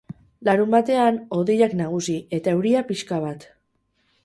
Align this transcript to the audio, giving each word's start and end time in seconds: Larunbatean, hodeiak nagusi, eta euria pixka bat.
Larunbatean, 0.47 1.19
hodeiak 1.37 1.77
nagusi, 1.83 2.17
eta 2.39 2.57
euria 2.59 2.83
pixka 2.91 3.23
bat. 3.29 3.49